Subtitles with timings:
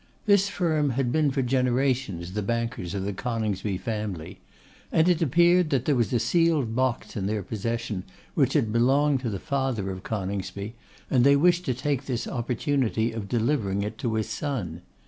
[0.25, 4.39] This firm had been for generations the bankers of the Coningsby family;
[4.91, 9.19] and it appeared that there was a sealed box in their possession, which had belonged
[9.19, 10.73] to the father of Coningsby,
[11.11, 14.81] and they wished to take this opportunity of delivering it to his son.